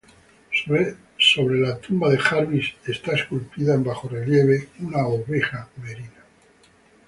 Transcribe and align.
Sobre 1.27 1.51
de 1.55 1.59
la 1.61 1.77
tumba 1.77 2.09
de 2.09 2.17
Jarvis 2.17 2.73
esta 2.87 3.11
esculpida 3.11 3.75
en 3.75 3.83
bajorrelieve 3.83 4.69
una 4.79 5.05
oveja 5.05 5.69
merina. 5.77 6.23